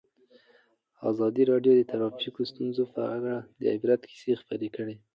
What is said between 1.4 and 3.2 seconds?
راډیو د ټرافیکي ستونزې په